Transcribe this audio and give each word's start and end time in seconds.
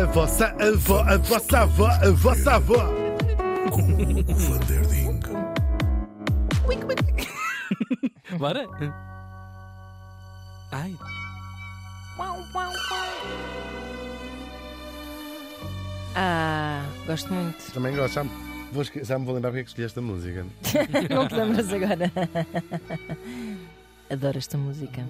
a 0.00 0.04
vossa 0.06 0.46
avó, 0.60 1.00
a 1.02 1.16
vossa 1.18 1.58
avó, 1.60 1.86
a 1.86 2.10
vossa 2.10 2.52
avó. 2.54 2.84
Vanderding. 4.48 5.20
Bora? 8.38 8.66
Ai. 10.72 10.94
Ah, 16.14 16.84
gosto 17.06 17.32
muito. 17.32 17.72
Também 17.72 17.94
gosto, 17.94 18.14
já 18.14 18.24
me, 18.24 18.30
vou 18.72 18.82
esque- 18.82 19.04
já 19.04 19.18
me 19.18 19.24
vou 19.24 19.34
lembrar 19.34 19.50
porque 19.50 19.60
é 19.60 19.64
que 19.64 19.70
escolhi 19.70 19.86
esta 19.86 20.00
música. 20.00 20.44
Não 21.14 21.28
te 21.28 21.34
lembras 21.34 21.72
agora? 21.72 22.12
Adoro 24.10 24.38
esta 24.38 24.56
música. 24.58 25.02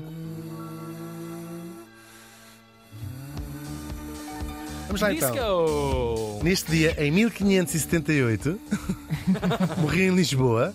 Vamos 4.88 5.00
lá 5.02 5.12
então. 5.12 5.32
Disco! 5.32 6.40
Neste 6.42 6.70
dia, 6.70 6.94
em 6.98 7.10
1578, 7.10 8.58
morri 9.78 10.02
em 10.02 10.14
Lisboa, 10.14 10.74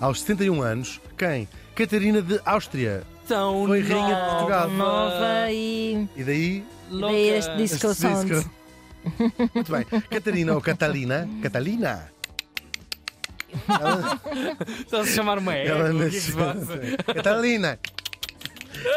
aos 0.00 0.20
71 0.20 0.62
anos, 0.62 1.00
quem? 1.16 1.48
Catarina 1.74 2.20
de 2.22 2.40
Áustria. 2.44 3.02
Tão 3.26 3.66
Foi 3.66 3.80
rainha 3.82 4.14
de 4.14 4.30
Portugal. 4.30 4.68
Nova 4.70 5.50
e. 5.50 6.08
E 6.16 6.24
daí. 6.24 6.64
Louca. 6.90 7.06
Daí 7.06 7.28
este 7.28 7.56
disco 7.56 7.86
este 7.88 8.00
sound. 8.00 8.30
disco. 8.34 8.50
Muito 9.54 9.72
bem. 9.72 9.84
Catarina 10.10 10.54
ou 10.54 10.60
Catalina. 10.60 11.28
Catalina. 11.42 12.10
Ela, 13.68 14.20
Estás 14.80 15.08
a 15.08 15.10
chamar 15.12 15.38
uma 15.38 15.54
ela 15.54 15.88
é 15.88 15.92
nasceu. 15.92 16.36
Catalina. 17.14 17.78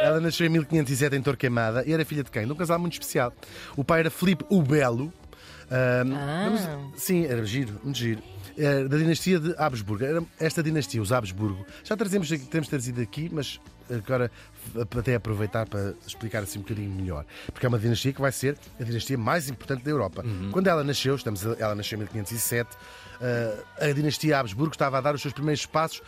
Ela 0.02 0.20
nasceu 0.20 0.46
em 0.46 0.50
1507 0.50 1.16
em 1.16 1.22
Torquemada 1.22 1.84
e 1.86 1.94
era 1.94 2.04
filha 2.06 2.24
de 2.24 2.32
quem? 2.32 2.46
De 2.46 2.52
um 2.52 2.56
casal 2.56 2.80
muito 2.80 2.94
especial. 2.94 3.34
O 3.76 3.84
pai 3.84 4.02
era 4.02 4.10
Filipe 4.12 4.46
o 4.50 4.62
Belo. 4.62 5.12
Ahm, 5.70 6.14
Ah. 6.16 6.50
vamos- 6.50 7.02
sim, 7.02 7.26
era 7.26 7.46
giro, 7.46 7.80
muito 7.84 7.98
giro. 7.98 8.22
Da 8.90 8.98
dinastia 8.98 9.40
de 9.40 9.56
Habsburgo. 9.58 10.04
Era 10.04 10.22
esta 10.40 10.62
dinastia, 10.62 11.02
os 11.02 11.12
Habsburgo. 11.12 11.66
Já 11.84 11.96
trazemos 11.96 12.30
temos 12.50 12.68
trazido 12.68 13.02
aqui, 13.02 13.30
mas 13.32 13.60
agora 13.90 14.30
até 14.98 15.16
aproveitar 15.16 15.66
para 15.68 15.94
explicar 16.06 16.44
assim 16.44 16.60
um 16.60 16.62
bocadinho 16.62 16.90
melhor. 16.92 17.26
Porque 17.52 17.66
é 17.66 17.70
uma 17.70 17.80
dinastia 17.80 18.12
que 18.14 18.20
vai 18.22 18.32
ser 18.32 18.58
a 18.80 18.84
dinastia 18.84 19.18
mais 19.18 19.50
importante 19.50 19.84
da 19.84 19.90
Europa. 19.90 20.24
Quando 20.52 20.68
ela 20.68 20.84
nasceu, 20.84 21.16
estamos, 21.16 21.44
ela 21.46 21.74
nasceu 21.74 21.96
em 21.96 22.02
1507, 22.02 22.70
ah, 23.22 23.86
a 23.86 23.92
dinastia 23.94 24.38
Habsburgo 24.38 24.74
estava 24.74 24.98
a 24.98 25.02
dar 25.02 25.16
os 25.16 25.22
seus 25.22 25.34
primeiros 25.34 25.66
passos 25.66 26.02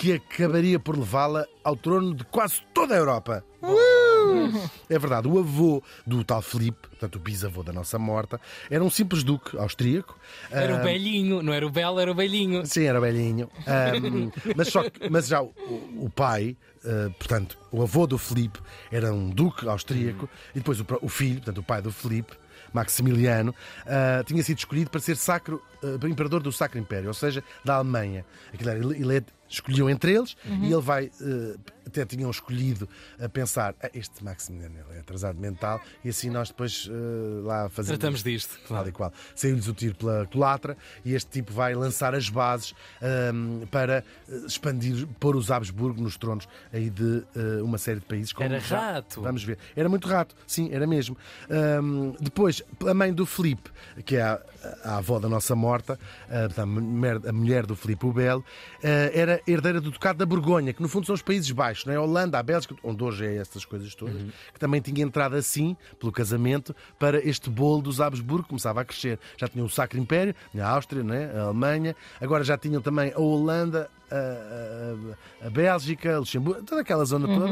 que 0.00 0.14
acabaria 0.14 0.78
por 0.80 0.96
levá-la 0.98 1.44
ao 1.62 1.76
trono 1.76 2.14
de 2.14 2.24
quase 2.24 2.62
toda 2.72 2.94
a 2.94 2.96
Europa. 2.96 3.44
Uh! 3.62 4.70
É 4.88 4.98
verdade, 4.98 5.28
o 5.28 5.38
avô 5.38 5.82
do 6.06 6.24
tal 6.24 6.40
Filipe, 6.40 6.88
portanto 6.88 7.16
o 7.16 7.18
bisavô 7.18 7.62
da 7.62 7.70
nossa 7.70 7.98
morta, 7.98 8.40
era 8.70 8.82
um 8.82 8.88
simples 8.88 9.22
duque 9.22 9.58
austríaco. 9.58 10.18
Era 10.50 10.78
Ah, 10.78 10.80
o 10.80 10.82
velhinho, 10.82 11.42
não 11.42 11.52
era 11.52 11.66
o 11.66 11.70
belo, 11.70 12.00
era 12.00 12.10
o 12.10 12.14
velhinho. 12.14 12.64
Sim, 12.64 12.84
era 12.84 12.98
velhinho. 12.98 13.50
Ahm, 13.66 14.30
mas, 14.56 14.68
só 14.68 14.88
que- 14.88 15.10
mas 15.10 15.26
já 15.28 15.42
o, 15.42 15.52
o 15.98 16.10
pai, 16.14 16.56
ah, 16.82 17.10
portanto, 17.18 17.58
o 17.70 17.82
avô 17.82 18.06
do 18.06 18.16
Filipe, 18.16 18.58
era 18.90 19.12
um 19.12 19.28
duque 19.28 19.68
austríaco, 19.68 20.30
e 20.54 20.60
depois 20.60 20.80
o, 20.80 20.86
o 21.02 21.08
filho, 21.10 21.36
portanto, 21.36 21.58
o 21.58 21.62
pai 21.62 21.82
do 21.82 21.92
Filipe, 21.92 22.32
Maximiliano, 22.72 23.54
ah, 23.86 24.24
tinha 24.24 24.42
sido 24.42 24.56
escolhido 24.58 24.88
para 24.90 25.00
ser 25.00 25.16
sacro, 25.18 25.60
ah, 25.84 26.06
imperador 26.08 26.42
do 26.42 26.50
Sacro 26.50 26.78
Império, 26.78 27.08
ou 27.08 27.14
seja, 27.14 27.44
da 27.62 27.74
Alemanha. 27.74 28.24
Aquilo 28.54 28.70
era, 28.70 28.78
ele, 28.78 28.94
ele 29.02 29.24
escolheu 29.50 29.90
entre 29.90 30.12
eles 30.14 30.36
e 30.62 30.72
ele 30.72 30.80
vai. 30.80 31.10
ah, 31.20 31.58
até 31.86 32.04
tinham 32.06 32.30
escolhido 32.30 32.88
a 33.20 33.28
pensar: 33.28 33.74
"Ah, 33.82 33.90
este 33.92 34.22
Maximiliano 34.22 34.76
é 34.94 35.00
atrasado 35.00 35.36
mental, 35.40 35.80
e 36.04 36.08
assim 36.08 36.30
nós 36.30 36.48
depois 36.48 36.88
ah, 36.88 37.46
lá 37.46 37.68
fazemos. 37.68 37.98
Tratamos 37.98 38.22
disto. 38.22 38.58
Tal 38.68 38.86
e 38.86 38.92
qual. 38.92 39.12
Saiu-lhes 39.34 39.66
o 39.66 39.74
tiro 39.74 39.96
pela 39.96 40.24
culatra 40.26 40.76
e 41.04 41.14
este 41.14 41.30
tipo 41.30 41.52
vai 41.52 41.74
lançar 41.74 42.14
as 42.14 42.28
bases 42.28 42.74
ahm, 43.02 43.66
para 43.72 44.04
eh, 44.28 44.34
expandir, 44.46 45.06
pôr 45.18 45.34
os 45.34 45.50
Habsburgo 45.50 46.00
nos 46.00 46.16
tronos 46.16 46.46
aí 46.72 46.88
de 46.90 47.24
eh, 47.34 47.60
uma 47.62 47.76
série 47.78 47.98
de 47.98 48.06
países. 48.06 48.32
como 48.32 48.48
Era 48.48 48.60
já 48.60 48.92
rato. 48.92 49.20
Vamos 49.20 49.42
ver. 49.42 49.58
Era 49.74 49.88
muito 49.88 50.06
rato, 50.06 50.34
sim, 50.46 50.68
era 50.72 50.86
mesmo. 50.86 51.16
Ahm, 51.50 52.12
depois, 52.20 52.62
a 52.86 52.94
mãe 52.94 53.12
do 53.12 53.26
Filipe, 53.26 53.68
que 54.04 54.14
é 54.16 54.22
a, 54.22 54.40
a 54.84 54.96
avó 54.98 55.18
da 55.18 55.28
nossa 55.28 55.56
morta, 55.56 55.98
a 56.56 56.66
mulher, 56.66 57.20
a 57.26 57.32
mulher 57.32 57.66
do 57.66 57.74
Filipe 57.74 58.06
o 58.06 58.12
Belo, 58.12 58.44
ah, 58.84 59.10
era 59.12 59.39
herdeira 59.46 59.80
do 59.80 59.90
Ducado 59.90 60.18
da 60.18 60.26
Borgonha, 60.26 60.72
que 60.72 60.82
no 60.82 60.88
fundo 60.88 61.06
são 61.06 61.14
os 61.14 61.22
Países 61.22 61.50
Baixos, 61.50 61.84
não 61.86 61.92
é? 61.92 61.96
A 61.96 62.00
Holanda, 62.02 62.38
a 62.38 62.42
Bélgica, 62.42 62.74
onde 62.82 63.02
hoje 63.02 63.26
é 63.26 63.36
essas 63.36 63.64
coisas 63.64 63.94
todas, 63.94 64.16
que 64.52 64.58
também 64.60 64.80
tinha 64.80 65.02
entrado 65.04 65.34
assim, 65.36 65.76
pelo 65.98 66.12
casamento, 66.12 66.74
para 66.98 67.18
este 67.26 67.48
bolo 67.50 67.82
dos 67.82 68.00
Habsburgo, 68.00 68.42
que 68.44 68.48
começava 68.50 68.80
a 68.80 68.84
crescer. 68.84 69.18
Já 69.36 69.48
tinham 69.48 69.66
o 69.66 69.70
Sacro 69.70 69.98
Império, 69.98 70.34
a 70.58 70.68
Áustria, 70.68 71.02
não 71.02 71.14
é? 71.14 71.24
a 71.36 71.42
Alemanha, 71.42 71.94
agora 72.20 72.42
já 72.44 72.56
tinham 72.58 72.80
também 72.82 73.12
a 73.14 73.20
Holanda, 73.20 73.90
a, 74.10 74.16
a- 75.44 75.46
a 75.46 75.50
Bélgica, 75.50 76.18
Luxemburgo, 76.18 76.62
toda 76.64 76.80
aquela 76.80 77.04
zona 77.04 77.26
toda 77.28 77.46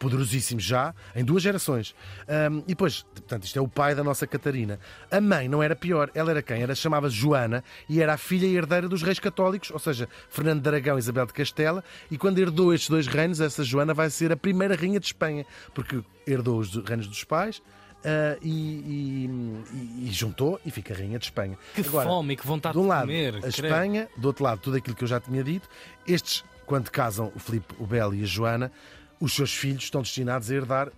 poderosíssimo 0.00 0.58
já, 0.58 0.92
em 1.14 1.22
duas 1.24 1.42
gerações. 1.42 1.94
Ahm, 2.26 2.60
e 2.60 2.68
depois, 2.70 3.02
portanto, 3.14 3.44
isto 3.44 3.56
é 3.58 3.62
o 3.62 3.68
pai 3.68 3.94
da 3.94 4.02
nossa 4.02 4.26
Catarina. 4.26 4.80
A 5.10 5.20
mãe 5.20 5.46
não 5.48 5.62
era 5.62 5.76
pior, 5.76 6.10
ela 6.14 6.30
era 6.30 6.42
quem? 6.42 6.62
Era 6.62 6.74
chamava 6.74 7.08
Joana 7.08 7.62
e 7.88 8.00
era 8.02 8.14
a 8.14 8.16
filha 8.16 8.46
e 8.46 8.56
herdeira 8.56 8.88
dos 8.88 9.02
reis 9.02 9.18
católicos, 9.20 9.70
ou 9.70 9.78
seja, 9.78 10.08
Fernando 10.30 10.62
de 10.62 10.68
Aragão 10.68 10.96
e 10.96 10.98
Isabel 10.98 11.26
de 11.26 11.34
Castela. 11.34 11.84
E 12.10 12.16
quando 12.18 12.38
herdou 12.38 12.72
estes 12.74 12.88
dois 12.90 13.06
reinos, 13.06 13.40
essa 13.40 13.62
Joana 13.62 13.94
vai 13.94 14.08
ser 14.10 14.32
a 14.32 14.36
primeira 14.36 14.74
rainha 14.74 14.98
de 14.98 15.06
Espanha, 15.06 15.44
porque 15.74 16.00
herdou 16.26 16.58
os 16.58 16.74
reinos 16.84 17.06
dos 17.06 17.22
pais. 17.22 17.62
ah, 18.02 18.38
e, 18.40 18.48
e- 18.48 20.06
e- 20.06 20.10
juntou 20.10 20.58
e 20.64 20.70
fica 20.70 20.94
rainha 20.94 21.18
de 21.18 21.26
Espanha. 21.26 21.58
Que 21.74 21.82
Agora, 21.82 22.08
fome, 22.08 22.34
que 22.36 22.46
vontade 22.46 22.72
de 22.72 22.78
um 22.78 22.82
de 22.84 22.88
lado, 22.88 23.02
comer. 23.02 23.34
a. 23.44 23.48
Espanha, 23.48 24.08
do 24.16 24.26
outro 24.28 24.42
lado, 24.44 24.58
tudo 24.62 24.78
aquilo 24.78 24.96
que 24.96 25.04
eu 25.04 25.08
já 25.08 25.20
tinha 25.20 25.44
dito. 25.44 25.68
Estes, 26.08 26.42
quando 26.64 26.90
casam 26.90 27.30
o 27.36 27.38
Filipe, 27.38 27.74
o 27.78 27.86
Belo 27.86 28.14
e 28.14 28.22
a 28.22 28.26
Joana, 28.26 28.72
os 29.20 29.34
seus 29.34 29.54
filhos 29.54 29.84
estão 29.84 30.02
destinados 30.02 30.50
a 30.50 30.54
herdar 30.54 30.88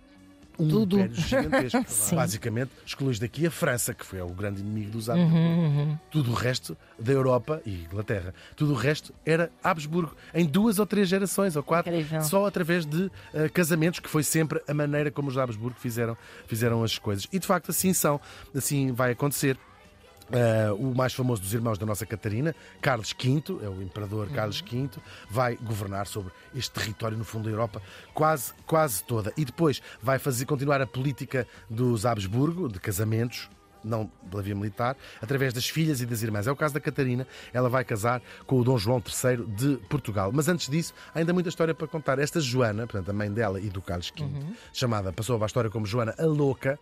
um 0.59 0.67
Tudo. 0.67 0.97
império 0.99 1.15
gigantesco. 1.15 1.83
Basicamente, 2.15 2.69
excluís 2.85 3.17
daqui 3.17 3.47
a 3.47 3.49
França, 3.51 3.91
que 3.91 4.05
foi 4.05 4.21
o 4.21 4.27
grande 4.29 4.61
inimigo 4.61 4.91
dos 4.91 5.07
Uhum, 5.07 5.15
Habsburgo. 5.15 5.99
Tudo 6.11 6.29
o 6.31 6.33
resto 6.35 6.77
da 6.99 7.11
Europa 7.11 7.59
e 7.65 7.71
Inglaterra, 7.83 8.35
tudo 8.55 8.73
o 8.73 8.75
resto 8.75 9.11
era 9.25 9.51
Habsburgo, 9.63 10.15
em 10.31 10.45
duas 10.45 10.77
ou 10.77 10.85
três 10.85 11.09
gerações, 11.09 11.55
ou 11.55 11.63
quatro, 11.63 11.91
Incrível. 11.91 12.21
só 12.21 12.45
através 12.45 12.85
de 12.85 13.09
eh, 13.33 13.49
casamentos, 13.49 13.99
que 13.99 14.07
foi 14.07 14.21
sempre 14.21 14.61
a 14.67 14.73
maneira 14.75 15.09
como 15.09 15.27
os 15.27 15.37
Habsburgo 15.39 15.79
fizeram, 15.79 16.15
fizeram 16.45 16.83
as 16.83 16.99
coisas. 16.99 17.27
E 17.33 17.39
de 17.39 17.47
facto 17.47 17.71
assim 17.71 17.91
são, 17.91 18.21
assim 18.55 18.91
vai 18.91 19.11
acontecer. 19.13 19.57
Uh, 20.23 20.73
o 20.75 20.95
mais 20.95 21.13
famoso 21.13 21.41
dos 21.41 21.53
irmãos 21.53 21.77
da 21.77 21.85
nossa 21.85 22.05
Catarina, 22.05 22.55
Carlos 22.81 23.13
V, 23.13 23.59
é 23.61 23.67
o 23.67 23.81
imperador 23.81 24.29
Carlos 24.29 24.61
V, 24.61 24.89
vai 25.29 25.55
governar 25.57 26.07
sobre 26.07 26.31
este 26.55 26.71
território 26.71 27.17
no 27.17 27.25
fundo 27.25 27.45
da 27.45 27.51
Europa 27.51 27.81
quase, 28.13 28.53
quase 28.65 29.03
toda. 29.03 29.33
E 29.35 29.43
depois 29.43 29.81
vai 30.01 30.17
fazer 30.19 30.45
continuar 30.45 30.81
a 30.81 30.87
política 30.87 31.47
dos 31.69 32.05
Habsburgo, 32.05 32.69
de 32.69 32.79
casamentos, 32.79 33.49
não 33.83 34.09
pela 34.29 34.41
via 34.41 34.55
militar, 34.55 34.95
através 35.21 35.53
das 35.53 35.67
filhas 35.69 36.01
e 36.01 36.05
das 36.05 36.21
irmãs. 36.23 36.47
É 36.47 36.51
o 36.51 36.55
caso 36.55 36.73
da 36.73 36.79
Catarina, 36.79 37.27
ela 37.53 37.69
vai 37.69 37.83
casar 37.83 38.21
com 38.45 38.59
o 38.59 38.63
Dom 38.63 38.77
João 38.77 39.01
III 39.05 39.45
de 39.45 39.77
Portugal. 39.89 40.31
Mas 40.33 40.47
antes 40.47 40.69
disso, 40.69 40.93
há 41.13 41.19
ainda 41.19 41.33
muita 41.33 41.49
história 41.49 41.73
para 41.73 41.87
contar. 41.87 42.19
Esta 42.19 42.39
Joana, 42.39 42.87
portanto, 42.87 43.09
a 43.09 43.13
mãe 43.13 43.31
dela 43.31 43.59
e 43.59 43.69
do 43.69 43.81
Carlos 43.81 44.11
V, 44.17 44.23
chamada, 44.71 45.11
passou 45.11 45.41
a 45.41 45.45
história 45.45 45.69
como 45.69 45.85
Joana 45.85 46.13
a 46.17 46.25
Louca, 46.25 46.79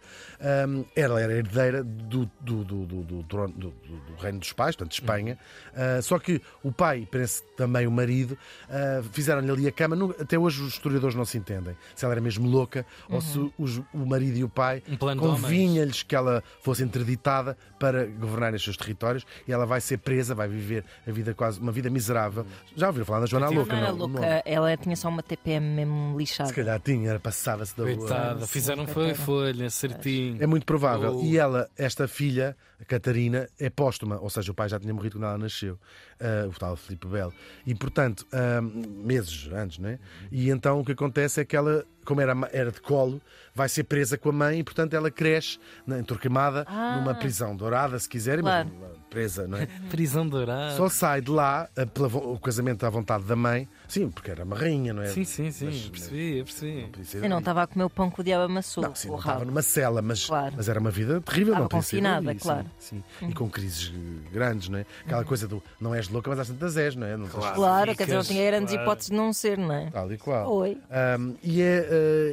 hum, 0.68 0.86
ela 0.96 1.20
era 1.22 1.34
herdeira 1.34 1.84
do, 1.84 2.30
do, 2.40 2.64
do, 2.64 2.86
do, 2.86 3.24
do 3.24 3.74
reino 4.20 4.40
dos 4.40 4.54
pais, 4.54 4.76
portanto, 4.76 4.92
de 4.94 5.02
Espanha. 5.02 5.38
Ah, 5.76 6.02
só 6.02 6.20
que 6.20 6.42
o 6.64 6.72
pai, 6.72 7.08
parece 7.12 7.44
também 7.58 7.88
o 7.88 7.92
marido, 7.92 8.38
ah, 8.70 9.02
fizeram-lhe 9.12 9.50
ali 9.52 9.68
a 9.68 9.72
cama. 9.72 9.96
Nu- 9.96 10.16
Até 10.20 10.38
hoje 10.38 10.62
os 10.62 10.74
historiadores 10.74 11.16
não 11.16 11.26
se 11.26 11.38
entendem 11.38 11.76
se 11.96 12.06
ela 12.06 12.14
era 12.14 12.22
mesmo 12.22 12.48
louca 12.48 12.86
ou 13.10 13.22
se 13.22 13.52
os- 13.58 13.78
o 13.94 14.06
marido 14.06 14.38
e 14.38 14.44
o 14.44 14.50
pai 14.50 14.84
Um 14.88 14.98
convinha-lhes 15.42 16.04
que 16.04 16.16
ela 16.16 16.44
fosse 16.62 16.84
interditada 16.92 17.58
para 17.80 18.06
governar 18.06 18.54
estes 18.54 18.66
seus 18.66 18.78
territórios 18.78 19.26
e 19.48 19.52
ela 19.52 19.66
vai 19.66 19.80
ser 19.80 19.98
presa, 19.98 20.36
vai 20.36 20.48
viver 20.48 20.84
a 21.08 21.12
vida 21.12 21.34
quase 21.34 21.60
uma 21.60 21.72
vida 21.72 21.90
miserável. 21.90 22.46
Já 22.76 22.88
ouviram 22.88 23.06
falar 23.06 23.22
da 23.22 23.26
Joana 23.26 23.50
Louca? 23.50 23.74
Não 23.74 23.82
era 23.82 23.92
não? 23.92 23.98
louca, 23.98 24.44
ela 24.46 24.76
tinha 24.78 24.96
só 24.96 25.10
uma 25.10 25.24
TPM 25.24 25.66
mesmo 25.66 26.18
lixada. 26.18 26.50
Se 26.50 26.56
calhar 26.56 26.80
tinha, 26.80 27.10
era 27.10 27.20
passava-se 27.20 27.76
da 27.78 27.84
boa. 27.86 27.98
Coitada, 27.98 28.48
fizeram 28.48 28.86
foi 28.88 29.14
folha, 29.14 29.70
certinho. 29.70 30.38
É 30.42 30.46
muito 30.46 30.66
provável. 30.66 31.18
Oh. 31.18 31.24
E 31.24 31.38
ela, 31.38 31.70
esta 31.78 32.08
filha, 32.08 32.56
a 32.80 32.86
Catarina, 32.86 33.48
é 33.60 33.70
póstuma, 33.70 34.20
ou 34.20 34.30
seja, 34.30 34.52
o 34.52 34.56
pai 34.56 34.68
já 34.68 34.80
tinha 34.80 34.94
morrido 34.94 35.18
quando 35.18 35.26
ela 35.26 35.38
nasceu, 35.38 35.80
ah, 36.20 36.48
o 36.48 36.60
tal 36.60 36.76
Filipe 36.76 37.08
Belo. 37.08 37.34
E, 37.66 37.74
portanto, 37.74 38.26
ah, 38.32 38.62
meses 38.62 39.50
antes, 39.52 39.78
não 39.80 39.90
é? 39.90 40.00
E 40.32 40.50
então 40.50 40.80
o 40.80 40.86
que 40.86 40.92
acontece 40.92 41.42
é 41.42 41.46
que 41.46 41.56
ela 41.56 41.86
como 42.06 42.22
era, 42.22 42.34
era 42.52 42.72
de 42.72 42.82
colo, 42.82 43.22
vai 43.54 43.68
ser 43.68 43.84
presa 43.84 44.18
com 44.18 44.30
a 44.30 44.32
mãe 44.32 44.60
e, 44.60 44.64
portanto, 44.64 44.94
ela 44.94 45.12
cresce 45.12 45.60
na- 45.86 46.00
em 46.00 46.04
Torquemada, 46.04 46.66
Ah. 46.68 46.96
numa 46.98 47.14
prisão 47.14 47.56
dourada, 47.56 48.00
se 48.00 48.08
quiserem, 48.08 48.42
Claro. 48.44 48.70
mas 48.80 48.92
presa, 49.10 49.46
não 49.48 49.58
é? 49.58 49.68
Prisão 49.92 50.26
dourada. 50.28 50.76
Só 50.78 50.88
sai 50.88 51.20
de 51.20 51.30
lá 51.30 51.68
eh, 51.76 51.86
pela 51.86 52.08
o 52.08 52.40
casamento 52.40 52.86
à 52.86 52.90
vontade 52.90 53.26
da 53.26 53.36
mãe, 53.36 53.68
sim, 53.90 54.10
porque 54.10 54.32
era 54.32 54.46
uma 54.46 54.56
rainha, 54.56 54.94
não 54.94 55.02
é? 55.04 55.08
Sim, 55.08 55.26
sim, 55.26 55.52
sim. 55.52 55.66
Mas- 55.66 55.90
percebi, 55.90 56.38
eu 56.38 56.46
percebi. 56.46 56.82
podia 56.88 57.06
ser- 57.06 57.24
Eu 57.24 57.30
não 57.30 57.40
estava 57.40 57.64
a 57.64 57.68
comer 57.68 57.84
o 57.84 57.90
pão 57.90 58.10
que 58.10 58.22
o 58.22 58.24
diabo 58.24 58.46
amassou. 58.46 58.84
Não, 58.86 58.96
sim, 58.96 59.10
o 59.10 59.12
não 59.12 59.20
estava 59.20 59.44
numa 59.44 59.62
cela, 59.62 60.02
mas, 60.02 60.26
Claro. 60.26 60.54
mas 60.56 60.70
era 60.70 60.80
uma 60.80 60.92
vida 60.92 61.20
terrível. 61.22 61.48
Estava 61.54 61.62
não 61.64 61.68
podia 61.68 61.84
ser 61.84 61.96
confinada, 61.98 62.30
ali, 62.30 62.40
sim, 62.40 62.44
claro. 62.46 62.66
Sim, 62.80 63.04
E 63.24 63.34
com 63.34 63.50
crises 63.50 63.92
eh, 63.94 64.30
grandes, 64.32 64.70
não 64.70 64.80
é? 64.80 64.86
Aquela 65.06 65.26
coisa 65.26 65.46
do 65.46 65.62
não 65.80 65.94
és 65.94 66.08
louca, 66.08 66.30
mas 66.30 66.40
às 66.40 66.48
tantas 66.48 66.78
és, 66.78 66.96
não 66.96 67.06
é? 67.06 67.18
Não 67.18 67.28
tens- 67.28 67.52
Claro, 67.52 67.96
quer 67.96 68.04
dizer, 68.06 68.16
não 68.16 68.24
tinha 68.24 68.46
grandes 68.50 68.70
claro. 68.74 68.88
hipóteses 68.88 69.10
de 69.10 69.16
não 69.18 69.34
ser, 69.34 69.58
não 69.58 69.74
é? 69.74 69.90
Tal 69.92 70.10
e 70.12 70.18
qual. 70.18 70.50
Oi. 70.54 70.78
Um, 71.20 71.36
e 71.44 71.62
é, 71.62 71.88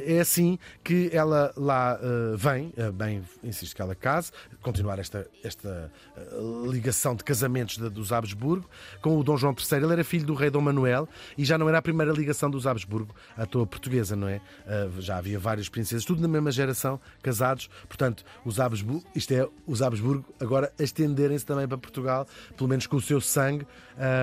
é 0.05 0.19
assim 0.19 0.57
que 0.83 1.09
ela 1.13 1.53
lá 1.57 1.99
eh, 2.01 2.35
vem, 2.37 2.73
eh, 2.77 2.91
bem, 2.91 3.23
insisto 3.43 3.75
que 3.75 3.81
ela 3.81 3.95
case, 3.95 4.31
continuar 4.61 4.99
esta, 4.99 5.27
esta 5.43 5.91
eh, 6.17 6.21
ligação 6.69 7.15
de 7.15 7.23
casamentos 7.23 7.77
da- 7.77 7.89
dos 7.89 8.11
Habsburgo 8.11 8.69
com 9.01 9.17
o 9.17 9.23
Dom 9.23 9.37
João 9.37 9.53
III. 9.57 9.83
Ele 9.83 9.93
era 9.93 10.03
filho 10.03 10.25
do 10.25 10.33
rei 10.33 10.49
Dom 10.49 10.61
Manuel 10.61 11.07
e 11.37 11.43
já 11.45 11.57
não 11.57 11.67
era 11.67 11.77
a 11.77 11.81
primeira 11.81 12.11
ligação 12.11 12.49
dos 12.49 12.65
Habsburgo 12.67 13.15
à 13.37 13.45
toa 13.45 13.65
portuguesa, 13.65 14.15
não 14.15 14.27
é? 14.27 14.41
Eh, 14.67 14.89
já 14.99 15.17
havia 15.17 15.39
várias 15.39 15.69
princesas, 15.69 16.05
tudo 16.05 16.21
na 16.21 16.27
mesma 16.27 16.51
geração, 16.51 16.99
casados. 17.21 17.69
Portanto, 17.87 18.23
os 18.45 18.59
Habsburgo, 18.59 19.03
isto 19.15 19.33
é, 19.33 19.47
os 19.67 19.81
Habsburgo 19.81 20.25
agora 20.39 20.71
estenderem-se 20.79 21.45
também 21.45 21.67
para 21.67 21.77
Portugal, 21.77 22.27
pelo 22.57 22.69
menos 22.69 22.85
com 22.87 22.97
o 22.97 23.01
seu 23.01 23.19
sangue 23.21 23.65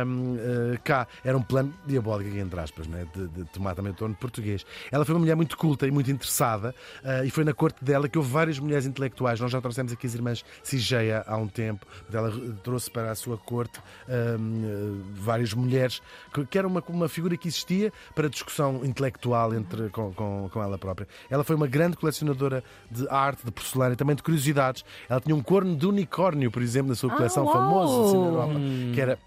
um, 0.07 0.37
eh, 0.75 0.79
cá. 0.85 1.07
Era 1.25 1.37
um 1.37 1.43
plano 1.43 1.75
diabólico, 1.87 2.37
entre 2.37 2.59
aspas, 2.61 2.87
não 2.87 2.99
é? 2.99 3.05
de, 3.15 3.29
de 3.29 3.45
tomar 3.47 3.75
também 3.75 3.93
o 3.93 3.95
torno 3.95 4.15
português. 4.15 4.65
Ela 4.91 5.05
foi 5.05 5.15
uma 5.15 5.21
mulher 5.27 5.37
muito 5.37 5.57
culta 5.57 5.87
e 5.87 5.91
muito 5.91 6.11
interessada 6.11 6.75
eh, 7.05 7.25
e 7.27 7.31
foi 7.31 7.43
na 7.43 7.53
corte 7.53 7.85
dela 7.85 8.09
que 8.09 8.17
houve 8.17 8.31
várias 8.31 8.59
mulheres 8.59 8.87
intelectuais. 8.87 9.41
Nós 9.41 9.51
já 9.51 9.61
trouxemos 9.61 9.93
aqui 9.93 10.07
as 10.07 10.15
irmãs 10.15 10.45
Sigeia 10.63 11.25
há 11.27 11.37
um 11.37 11.49
tempo. 11.49 11.85
Ela 12.13 12.33
trouxe 12.63 12.91
para 12.91 13.11
a 13.11 13.15
sua 13.15 13.37
corte 13.37 13.81
um, 14.09 14.13
eh, 14.13 15.05
várias 15.15 15.53
mulheres, 15.53 16.01
que, 16.49 16.57
era 16.59 16.67
uma, 16.67 16.83
uma 16.89 17.09
figura 17.09 17.37
que 17.37 17.49
existia 17.49 17.93
para 18.15 18.29
discussão 18.29 18.85
intelectual 18.85 19.53
entre, 19.53 19.89
com, 19.91 20.13
com, 20.15 20.49
com 20.53 20.63
ela 20.63 20.79
própria. 20.79 21.09
Ela 21.29 21.43
foi 21.43 21.57
uma 21.57 21.67
grande 21.67 21.97
colecionadora 21.97 22.63
de 22.91 23.09
arte, 23.09 23.45
de 23.45 23.51
porcelana 23.51 23.95
e 23.95 23.97
também 23.97 24.15
de 24.15 24.23
curiosidades. 24.23 24.85
Ela 25.09 25.21
tinha 25.21 25.35
um 25.35 25.43
corno 25.43 25.75
de 25.77 25.87
unicórnio, 25.87 26.51
por 26.51 26.63
exemplo, 26.63 26.91
na 26.91 26.95
sua 26.95 27.13
Ah, 27.13 27.17
coleção 27.17 27.45
uau! 27.45 27.53
famoso 27.53 28.05
assim, 28.05 28.19
na 28.19 28.27
Europa, 28.27 28.55
que 28.95 29.01
era. 29.01 29.19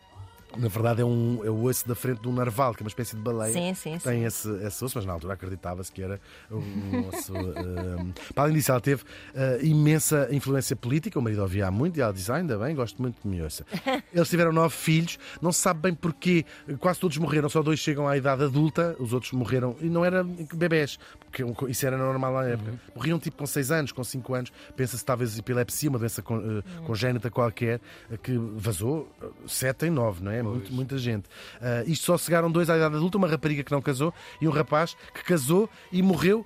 Na 0.57 0.67
verdade, 0.67 1.01
é, 1.01 1.05
um, 1.05 1.41
é 1.43 1.49
o 1.49 1.63
osso 1.63 1.87
da 1.87 1.93
frente 1.93 2.21
de 2.21 2.27
um 2.27 2.33
narval, 2.33 2.73
que 2.73 2.81
é 2.81 2.83
uma 2.83 2.89
espécie 2.89 3.15
de 3.15 3.21
baleia. 3.21 3.53
Sim, 3.53 3.73
sim, 3.75 3.93
que 3.97 3.99
sim. 4.03 4.09
Tem 4.09 4.23
esse, 4.23 4.49
esse 4.65 4.83
osso, 4.83 4.97
mas 4.97 5.05
na 5.05 5.13
altura 5.13 5.33
acreditava-se 5.35 5.91
que 5.91 6.01
era 6.01 6.19
um 6.51 7.07
osso. 7.07 7.33
um, 7.33 8.11
Para 8.33 8.43
além 8.45 8.55
disso, 8.55 8.71
ela 8.71 8.81
teve 8.81 9.03
uh, 9.03 9.63
imensa 9.63 10.27
influência 10.31 10.75
política. 10.75 11.19
O 11.19 11.21
marido 11.21 11.41
ouvia 11.41 11.67
há 11.67 11.71
muito 11.71 11.97
e 11.97 12.01
ela 12.01 12.11
disse: 12.11 12.31
ah, 12.31 12.35
ainda 12.35 12.57
bem, 12.57 12.75
gosto 12.75 12.99
muito 13.01 13.21
de 13.21 13.27
Mioça. 13.27 13.63
Eles 14.13 14.27
tiveram 14.29 14.51
nove 14.51 14.73
filhos, 14.75 15.19
não 15.41 15.51
se 15.51 15.59
sabe 15.61 15.81
bem 15.81 15.93
porquê. 15.93 16.43
Quase 16.79 16.99
todos 16.99 17.17
morreram, 17.17 17.47
só 17.47 17.61
dois 17.61 17.79
chegam 17.79 18.07
à 18.07 18.17
idade 18.17 18.43
adulta, 18.43 18.95
os 18.99 19.13
outros 19.13 19.31
morreram. 19.33 19.75
E 19.79 19.85
não 19.85 20.03
eram 20.03 20.25
bebés, 20.53 20.97
porque 21.19 21.43
isso 21.71 21.85
era 21.85 21.95
normal 21.97 22.33
na 22.33 22.43
época. 22.45 22.73
Morriam 22.95 23.19
tipo 23.19 23.37
com 23.37 23.45
seis 23.45 23.69
anos, 23.71 23.91
com 23.91 24.03
cinco 24.03 24.33
anos. 24.33 24.51
Pensa-se 24.75 25.05
talvez 25.05 25.37
epilepsia, 25.37 25.89
uma 25.89 25.99
doença 25.99 26.21
con- 26.23 26.39
uh, 26.39 26.63
congénita 26.85 27.29
qualquer, 27.29 27.79
uh, 28.11 28.17
que 28.17 28.35
vazou 28.55 29.07
sete 29.47 29.85
em 29.85 29.89
nove, 29.91 30.23
não 30.23 30.31
é? 30.31 30.38
Muito- 30.43 30.73
muita 30.73 30.97
gente. 30.97 31.25
Uh, 31.25 31.87
isto 31.89 32.05
só 32.05 32.17
chegaram 32.17 32.51
dois 32.51 32.69
à 32.69 32.75
idade 32.77 32.95
adulta, 32.95 33.17
uma 33.17 33.27
rapariga 33.27 33.63
que 33.63 33.71
não 33.71 33.81
casou 33.81 34.13
e 34.41 34.47
um 34.47 34.51
rapaz 34.51 34.95
que 35.13 35.23
casou 35.23 35.69
e 35.91 36.01
morreu 36.01 36.45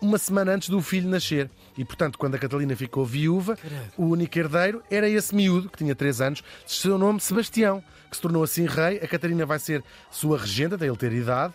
uma 0.00 0.18
semana 0.18 0.52
antes 0.52 0.68
do 0.68 0.80
filho 0.82 1.08
nascer. 1.08 1.48
E, 1.78 1.84
portanto, 1.84 2.18
quando 2.18 2.34
a 2.34 2.38
Catalina 2.38 2.74
ficou 2.74 3.06
viúva, 3.06 3.56
o 3.96 4.06
único 4.06 4.36
herdeiro 4.36 4.82
era 4.90 5.08
esse 5.08 5.32
miúdo, 5.34 5.68
que 5.70 5.78
tinha 5.78 5.94
3 5.94 6.20
anos, 6.20 6.42
de 6.66 6.72
seu 6.72 6.98
nome 6.98 7.20
Sebastião, 7.20 7.82
que 8.12 8.16
se 8.16 8.22
tornou 8.22 8.42
assim 8.42 8.66
rei. 8.66 8.98
A 8.98 9.08
Catarina 9.08 9.46
vai 9.46 9.58
ser 9.58 9.82
sua 10.10 10.38
regente, 10.38 10.74
até 10.74 10.86
ele 10.86 10.96
ter 10.96 11.12
idade. 11.12 11.54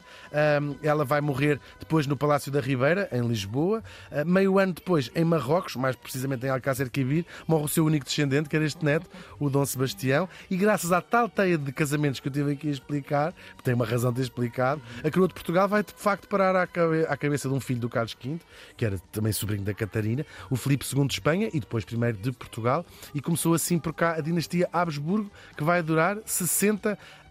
Ela 0.81 1.06
vai 1.06 1.21
morrer 1.21 1.59
depois 1.80 2.07
no 2.07 2.18
Palácio 2.18 2.51
da 2.51 2.59
Ribeira, 2.59 3.07
em 3.12 3.21
Lisboa. 3.21 3.83
Ah, 4.12 4.25
meio 4.25 4.57
ano 4.57 4.74
depois, 4.74 5.12
em 5.15 5.24
Marrocos, 5.24 5.75
mais 5.75 5.95
precisamente 5.95 6.48
em 6.48 6.50
Alcácer 6.50 6.89
Quibir, 6.89 7.25
morre 7.48 7.65
o 7.65 7.68
seu 7.68 7.86
único 7.86 8.06
descendente, 8.06 8.50
que 8.50 8.56
era 8.56 8.65
este 8.65 8.83
neto, 8.83 9.07
o 9.39 9.51
Dom 9.51 9.63
Sebastião. 9.65 10.27
E 10.50 10.57
graças 10.57 10.92
à 10.92 11.00
tal 11.00 11.30
teia 11.30 11.59
de 11.59 11.71
casamentos 11.71 12.19
que 12.19 12.27
eu 12.27 12.31
tive 12.31 12.54
aqui 12.54 12.69
a 12.69 12.71
explicar, 12.71 13.36
tem 13.63 13.75
uma 13.75 13.86
razão 13.86 14.12
de 14.12 14.21
explicado, 14.21 14.81
a 15.04 15.12
coroa 15.12 15.27
de 15.27 15.36
Portugal 15.36 15.68
vai 15.68 15.83
de 15.83 15.94
facto 15.95 16.27
parar 16.27 16.56
à 16.56 17.18
cabeça 17.18 17.48
de 17.48 17.54
um 17.54 17.59
filho 17.59 17.80
do 17.80 17.88
Carlos 17.88 18.18
V, 18.19 18.39
que 18.75 18.83
era 18.83 18.98
também 19.12 19.31
sobrinho 19.31 19.63
da 19.63 19.75
Catarina, 19.75 20.25
o 20.50 20.56
Filipe 20.56 20.83
II 20.92 21.06
de 21.06 21.13
Espanha 21.13 21.50
e 21.54 21.59
depois 21.59 21.86
primeiro 21.86 22.18
de 22.18 22.31
Portugal, 22.31 22.83
e 23.13 23.21
começou 23.21 23.54
assim 23.54 23.77
por 23.77 23.94
cá 23.94 24.15
a 24.15 24.21
dinastia 24.21 24.68
Habsburgo, 24.74 25.30
que 25.56 25.63
vai 25.63 25.83
durar 25.83 26.18
60 26.25 26.47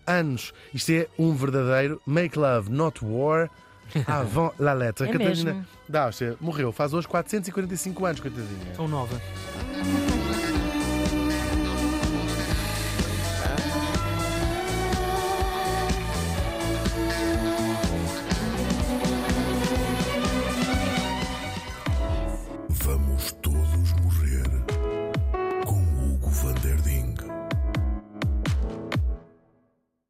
anos. 0.06 0.52
Isto 0.72 0.92
é 0.92 1.08
um 1.18 1.34
verdadeiro 1.34 2.00
make 2.06 2.38
love, 2.38 2.70
not 2.70 3.04
war. 3.04 3.50
Avant 4.08 4.52
la 4.58 4.72
lettre. 4.72 5.06
A 5.06 5.08
É 5.08 5.12
Catarina 5.12 5.52
mesmo. 5.54 5.66
da 5.88 6.04
Áustria 6.06 6.36
morreu 6.40 6.72
faz 6.72 6.92
hoje 6.92 7.06
445 7.06 8.04
anos, 8.04 8.20
coitadinha. 8.20 8.72
Tão 8.74 8.88
nova. 8.88 9.20